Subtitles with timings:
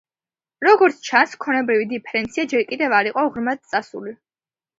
[0.67, 4.17] როგორც ჩანს, ქონებრივი დიფერენცია ჯერ კიდევ არ იყო ღრმად წასული.